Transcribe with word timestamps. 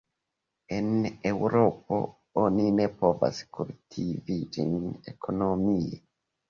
En 0.77 0.87
Eŭropo 1.31 1.99
oni 2.45 2.67
ne 2.81 2.89
povas 3.03 3.45
kultivi 3.59 4.43
ĝin 4.57 4.77
ekonomie. 5.15 6.07